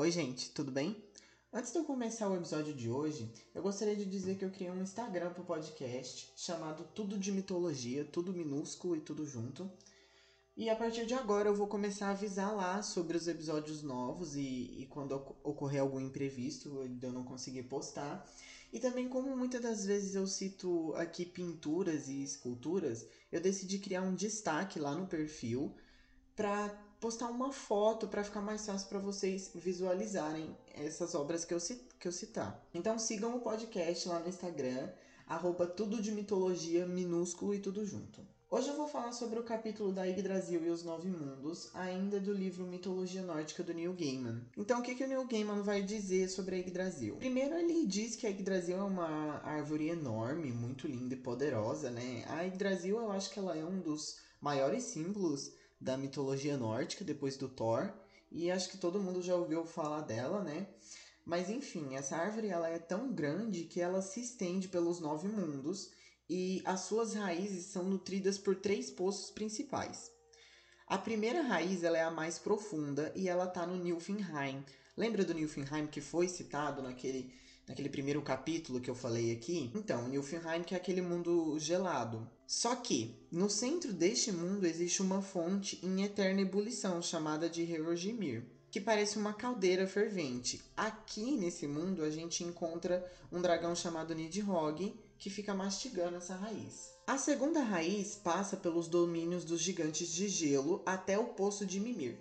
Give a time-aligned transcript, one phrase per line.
[0.00, 0.96] Oi, gente, tudo bem?
[1.52, 4.70] Antes de eu começar o episódio de hoje, eu gostaria de dizer que eu criei
[4.70, 9.70] um Instagram pro podcast chamado Tudo de Mitologia, tudo minúsculo e tudo junto.
[10.56, 14.36] E a partir de agora eu vou começar a avisar lá sobre os episódios novos
[14.36, 15.12] e, e quando
[15.44, 18.26] ocorrer algum imprevisto eu não conseguir postar.
[18.72, 24.00] E também, como muitas das vezes eu cito aqui pinturas e esculturas, eu decidi criar
[24.00, 25.76] um destaque lá no perfil
[26.34, 31.58] para postar uma foto para ficar mais fácil para vocês visualizarem essas obras que eu,
[31.98, 32.62] que eu citar.
[32.74, 34.90] Então sigam o podcast lá no Instagram,
[35.26, 38.20] arroba tudo de mitologia minúsculo e tudo junto.
[38.50, 42.32] Hoje eu vou falar sobre o capítulo da Yggdrasil e os Nove Mundos, ainda do
[42.32, 44.42] livro Mitologia Nórdica do Neil Gaiman.
[44.56, 47.14] Então, o que, que o Neil Gaiman vai dizer sobre a Yggdrasil?
[47.14, 52.24] Primeiro, ele diz que a Yggdrasil é uma árvore enorme, muito linda e poderosa, né?
[52.26, 57.36] A Yggdrasil, eu acho que ela é um dos maiores símbolos da mitologia nórdica, depois
[57.36, 57.92] do Thor,
[58.30, 60.68] e acho que todo mundo já ouviu falar dela, né?
[61.24, 65.90] Mas enfim, essa árvore ela é tão grande que ela se estende pelos nove mundos
[66.28, 70.10] e as suas raízes são nutridas por três poços principais.
[70.86, 74.64] A primeira raiz ela é a mais profunda e ela está no Nilfenheim.
[74.96, 77.32] Lembra do Nilfenheim que foi citado naquele,
[77.70, 79.70] naquele primeiro capítulo que eu falei aqui?
[79.74, 82.28] Então, Nilfenheim que é aquele mundo gelado.
[82.44, 88.44] Só que, no centro deste mundo existe uma fonte em eterna ebulição chamada de Herogimir
[88.70, 90.62] que parece uma caldeira fervente.
[90.76, 96.92] Aqui nesse mundo a gente encontra um dragão chamado Nidhogg que fica mastigando essa raiz.
[97.04, 102.16] A segunda raiz passa pelos domínios dos gigantes de gelo até o poço de Mimir.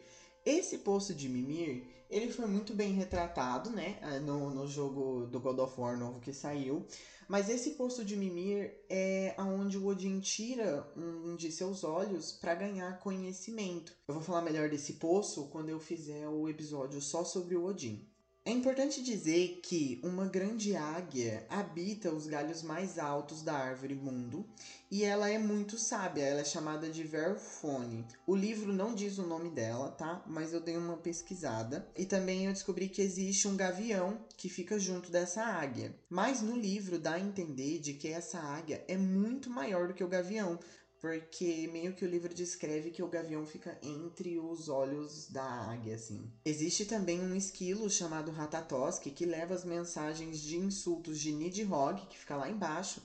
[0.50, 5.60] Esse poço de Mimir, ele foi muito bem retratado, né, no, no jogo do God
[5.60, 6.88] of War novo que saiu.
[7.28, 12.56] Mas esse poço de Mimir é aonde o Odin tira um de seus olhos para
[12.56, 13.94] ganhar conhecimento.
[14.08, 18.09] Eu vou falar melhor desse poço quando eu fizer o episódio só sobre o Odin.
[18.46, 24.48] É importante dizer que uma grande águia habita os galhos mais altos da árvore mundo
[24.90, 28.08] e ela é muito sábia, ela é chamada de Verfone.
[28.26, 30.24] O livro não diz o nome dela, tá?
[30.26, 34.80] Mas eu dei uma pesquisada e também eu descobri que existe um gavião que fica
[34.80, 35.94] junto dessa águia.
[36.10, 40.04] Mas no livro dá a entender de que essa águia é muito maior do que
[40.04, 40.58] o gavião,
[41.00, 45.96] porque meio que o livro descreve que o gavião fica entre os olhos da águia,
[45.96, 46.30] assim.
[46.44, 52.18] Existe também um esquilo chamado Ratatosk que leva as mensagens de insultos de Nidhogg, que
[52.18, 53.02] fica lá embaixo,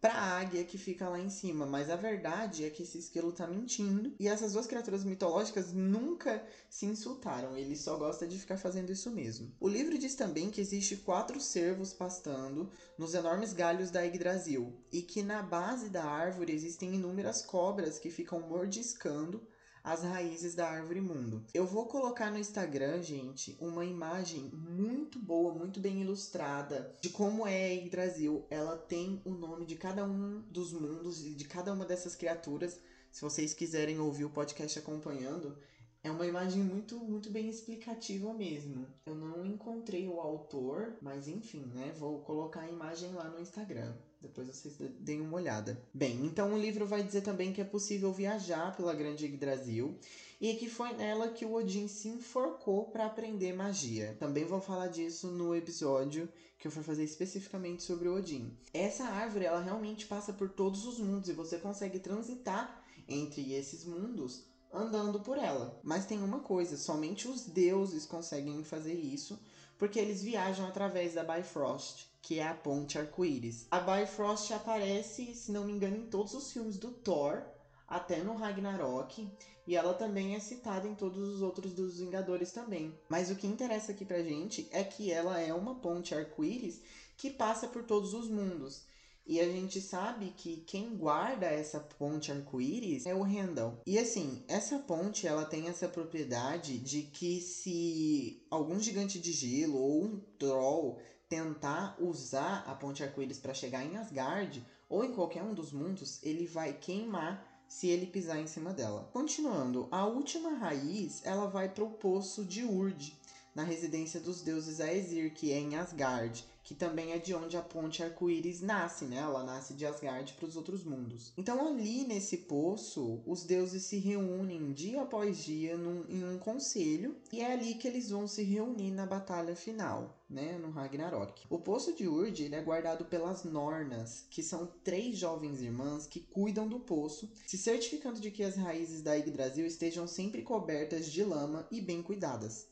[0.00, 3.32] para a águia que fica lá em cima, mas a verdade é que esse esquilo
[3.32, 4.14] tá mentindo.
[4.18, 9.10] E essas duas criaturas mitológicas nunca se insultaram, ele só gosta de ficar fazendo isso
[9.10, 9.52] mesmo.
[9.58, 14.72] O livro diz também que existe quatro cervos pastando nos enormes galhos da Yggdrasil.
[14.92, 19.46] E que na base da árvore existem inúmeras cobras que ficam mordiscando
[19.82, 21.44] as raízes da árvore mundo.
[21.54, 27.46] Eu vou colocar no Instagram, gente, uma imagem muito boa, muito bem ilustrada de como
[27.46, 28.46] é a Yggdrasil.
[28.50, 32.80] Ela tem o nome de cada um dos mundos e de cada uma dessas criaturas.
[33.10, 35.56] Se vocês quiserem ouvir o podcast acompanhando,
[36.02, 38.86] é uma imagem muito, muito bem explicativa mesmo.
[39.04, 41.92] Eu não encontrei o autor, mas enfim, né?
[41.98, 43.94] Vou colocar a imagem lá no Instagram.
[44.20, 45.80] Depois vocês deem uma olhada.
[45.94, 49.96] Bem, então o livro vai dizer também que é possível viajar pela Grande Yggdrasil
[50.40, 54.16] e que foi nela que o Odin se enforcou para aprender magia.
[54.18, 56.28] Também vou falar disso no episódio
[56.58, 58.56] que eu for fazer especificamente sobre o Odin.
[58.74, 63.84] Essa árvore, ela realmente passa por todos os mundos e você consegue transitar entre esses
[63.84, 65.78] mundos andando por ela.
[65.82, 69.38] Mas tem uma coisa, somente os deuses conseguem fazer isso,
[69.78, 73.66] porque eles viajam através da Bifrost, que é a ponte arco-íris.
[73.70, 77.42] A Bifrost aparece, se não me engano, em todos os filmes do Thor,
[77.86, 79.28] até no Ragnarok,
[79.66, 82.98] e ela também é citada em todos os outros dos Vingadores também.
[83.08, 86.80] Mas o que interessa aqui pra gente é que ela é uma ponte arco-íris
[87.16, 88.82] que passa por todos os mundos.
[89.28, 93.78] E a gente sabe que quem guarda essa ponte arco-íris é o Randall.
[93.86, 99.76] E assim, essa ponte ela tem essa propriedade de que se algum gigante de gelo
[99.76, 100.98] ou um troll
[101.28, 106.18] tentar usar a ponte arco-íris para chegar em Asgard ou em qualquer um dos mundos,
[106.22, 109.10] ele vai queimar se ele pisar em cima dela.
[109.12, 113.14] Continuando, a última raiz ela vai para o poço de Urd,
[113.54, 117.62] na residência dos deuses Aesir, que é em Asgard que também é de onde a
[117.62, 119.16] ponte arco-íris nasce, né?
[119.16, 121.32] Ela nasce de Asgard para os outros mundos.
[121.34, 127.16] Então, ali nesse poço, os deuses se reúnem dia após dia num, em um conselho,
[127.32, 130.58] e é ali que eles vão se reunir na batalha final, né?
[130.58, 131.46] No Ragnarok.
[131.48, 136.68] O poço de Urd é guardado pelas Nornas, que são três jovens irmãs que cuidam
[136.68, 141.66] do poço, se certificando de que as raízes da Yggdrasil estejam sempre cobertas de lama
[141.70, 142.66] e bem cuidadas.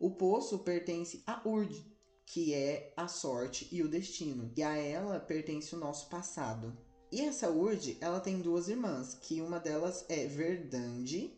[0.00, 1.95] O poço pertence a Urd,
[2.26, 4.52] que é a sorte e o destino.
[4.56, 6.76] E a ela pertence o nosso passado.
[7.10, 11.32] E essa Urd, ela tem duas irmãs, que uma delas é Verdande,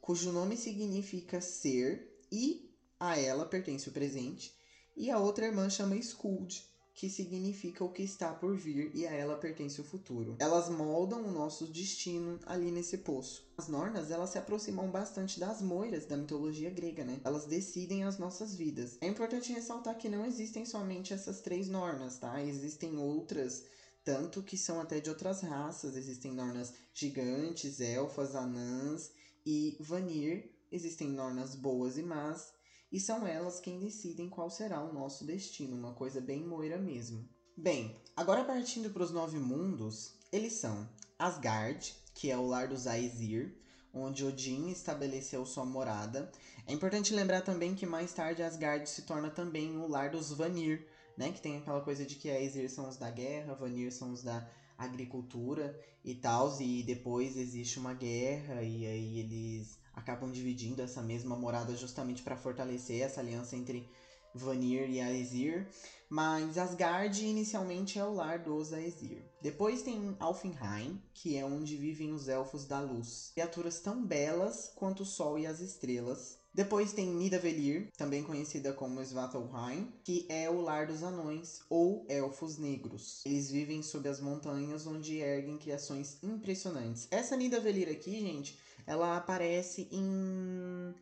[0.00, 2.68] cujo nome significa ser, e
[2.98, 4.52] a ela pertence o presente.
[4.96, 9.12] E a outra irmã chama Skuld, que significa o que está por vir e a
[9.12, 10.36] ela pertence o futuro.
[10.38, 13.50] Elas moldam o nosso destino ali nesse poço.
[13.56, 17.20] As Nornas, elas se aproximam bastante das moiras da mitologia grega, né?
[17.24, 18.98] Elas decidem as nossas vidas.
[19.00, 22.42] É importante ressaltar que não existem somente essas três Nornas, tá?
[22.42, 23.64] Existem outras,
[24.04, 25.96] tanto que são até de outras raças.
[25.96, 29.10] Existem Nornas gigantes, elfas, anãs
[29.46, 30.50] e Vanir.
[30.70, 32.52] Existem Nornas boas e más
[32.92, 37.26] e são elas quem decidem qual será o nosso destino, uma coisa bem moira mesmo.
[37.56, 40.86] Bem, agora partindo para os nove mundos, eles são
[41.18, 43.56] Asgard, que é o lar dos Aesir,
[43.94, 46.30] onde Odin estabeleceu sua morada.
[46.66, 50.86] É importante lembrar também que mais tarde Asgard se torna também o lar dos Vanir,
[51.16, 51.32] né?
[51.32, 54.46] Que tem aquela coisa de que Aesir são os da guerra, Vanir são os da
[54.76, 61.36] agricultura e tal, e depois existe uma guerra e aí eles acabam dividindo essa mesma
[61.36, 63.88] morada justamente para fortalecer essa aliança entre
[64.34, 65.68] Vanir e Aesir.
[66.08, 69.24] Mas Asgard inicialmente é o lar dos Aesir.
[69.40, 75.04] Depois tem Alfenheim, que é onde vivem os elfos da luz, criaturas tão belas quanto
[75.04, 76.41] o sol e as estrelas.
[76.54, 82.58] Depois tem Nidavellir, também conhecida como Svartalfheim, que é o lar dos anões ou elfos
[82.58, 83.22] negros.
[83.24, 87.08] Eles vivem sob as montanhas onde erguem criações impressionantes.
[87.10, 90.94] Essa Nidavellir aqui, gente, ela aparece em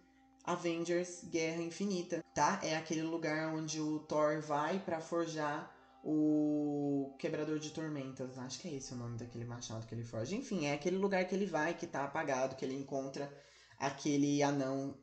[0.45, 2.61] Avengers Guerra Infinita, tá?
[2.63, 5.75] É aquele lugar onde o Thor vai para forjar
[6.05, 8.39] o Quebrador de Tormentas.
[8.39, 10.37] Acho que é esse o nome daquele machado que ele forja.
[10.37, 13.31] Enfim, é aquele lugar que ele vai, que tá apagado, que ele encontra
[13.79, 14.95] aquele anão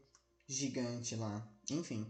[0.48, 1.48] gigante lá.
[1.70, 2.06] Enfim.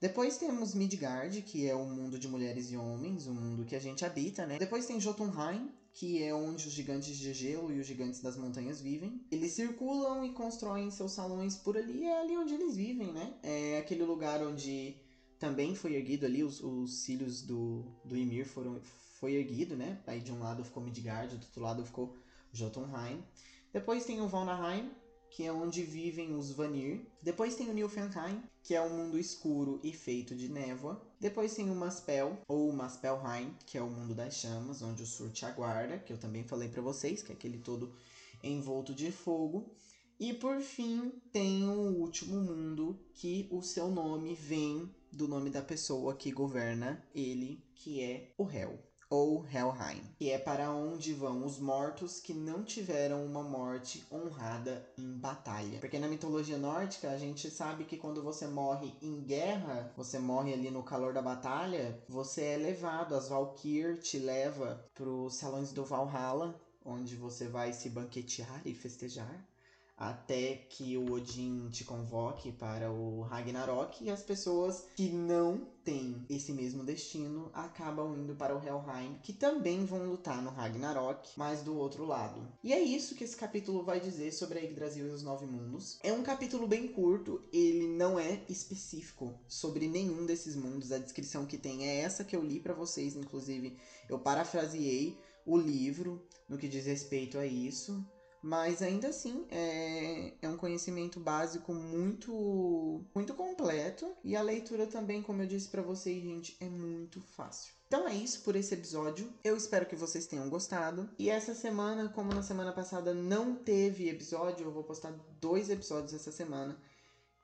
[0.00, 3.80] Depois temos Midgard, que é o mundo de mulheres e homens, o mundo que a
[3.80, 4.58] gente habita, né?
[4.58, 8.80] Depois tem Jotunheim, que é onde os gigantes de gelo e os gigantes das montanhas
[8.80, 9.24] vivem.
[9.30, 13.34] Eles circulam e constroem seus salões por ali, é ali onde eles vivem, né?
[13.42, 14.96] É aquele lugar onde
[15.38, 18.80] também foi erguido ali, os, os cílios do, do Ymir foram,
[19.20, 20.02] foi erguido, né?
[20.06, 22.16] Aí de um lado ficou Midgard, do outro lado ficou
[22.52, 23.22] Jotunheim.
[23.72, 24.90] Depois tem o Valnaheim,
[25.34, 27.04] que é onde vivem os Vanir.
[27.20, 31.04] Depois tem o Nilfenheim, que é um mundo escuro e feito de névoa.
[31.18, 35.32] Depois tem o Maspel, ou Maspelheim, que é o mundo das chamas, onde o Sur
[35.32, 37.92] te aguarda, que eu também falei para vocês, que é aquele todo
[38.44, 39.74] envolto de fogo.
[40.20, 45.62] E por fim, tem o último mundo, que o seu nome vem do nome da
[45.62, 48.78] pessoa que governa ele, que é o Hel
[49.14, 54.84] ou Helheim, que é para onde vão os mortos que não tiveram uma morte honrada
[54.98, 55.78] em batalha.
[55.78, 60.52] Porque na mitologia nórdica a gente sabe que quando você morre em guerra, você morre
[60.52, 65.72] ali no calor da batalha, você é levado, as Valkyr te leva para os salões
[65.72, 66.52] do Valhalla,
[66.84, 69.44] onde você vai se banquetear e festejar
[69.96, 76.24] até que o Odin te convoque para o Ragnarok e as pessoas que não têm
[76.28, 81.62] esse mesmo destino acabam indo para o Helheim, que também vão lutar no Ragnarok, mas
[81.62, 82.40] do outro lado.
[82.62, 85.98] E é isso que esse capítulo vai dizer sobre a Yggdrasil e os Nove Mundos.
[86.02, 90.90] É um capítulo bem curto, ele não é específico sobre nenhum desses mundos.
[90.90, 93.76] A descrição que tem é essa que eu li para vocês, inclusive
[94.08, 98.04] eu parafraseei o livro no que diz respeito a isso.
[98.44, 105.22] Mas ainda assim é, é um conhecimento básico muito muito completo e a leitura também,
[105.22, 107.72] como eu disse para vocês, gente, é muito fácil.
[107.86, 109.32] Então é isso por esse episódio.
[109.42, 111.08] Eu espero que vocês tenham gostado.
[111.18, 116.12] E essa semana, como na semana passada não teve episódio, eu vou postar dois episódios
[116.12, 116.78] essa semana.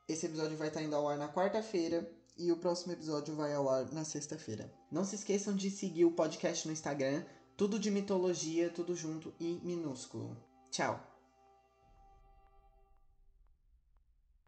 [0.07, 3.71] Esse episódio vai estar indo ao ar na quarta-feira e o próximo episódio vai ao
[3.71, 4.71] ar na sexta-feira.
[4.93, 7.25] Não se esqueçam de seguir o podcast no Instagram,
[7.57, 10.50] tudo de mitologia, tudo junto e minúsculo.
[10.71, 11.10] Tchau!